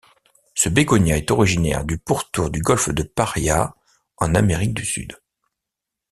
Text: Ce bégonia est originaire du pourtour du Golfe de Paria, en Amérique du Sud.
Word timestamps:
Ce 0.55 0.67
bégonia 0.67 1.15
est 1.15 1.29
originaire 1.29 1.85
du 1.85 1.99
pourtour 1.99 2.49
du 2.49 2.59
Golfe 2.61 2.89
de 2.89 3.03
Paria, 3.03 3.75
en 4.17 4.33
Amérique 4.33 4.73
du 4.73 4.83
Sud. 4.83 5.15